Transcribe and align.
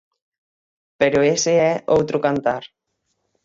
Pero 0.99 1.19
ese 1.35 1.51
é 1.71 1.73
outro 1.97 2.17
cantar. 2.25 2.63